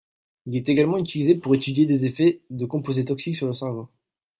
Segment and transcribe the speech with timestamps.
[0.47, 3.87] Il est également utilisé pour étudier des effets de composés toxiques sur le cerveau.